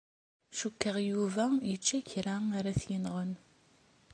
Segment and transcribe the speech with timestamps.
[0.57, 3.31] Cukkeɣ Yuba yečča kra ara t-yenɣen.